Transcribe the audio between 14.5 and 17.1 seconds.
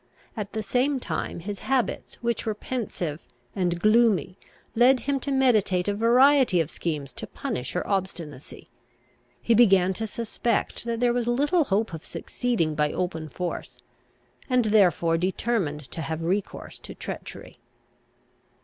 therefore determined to have recourse to